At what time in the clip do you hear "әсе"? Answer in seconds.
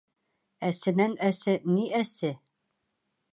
1.29-1.55, 2.01-2.33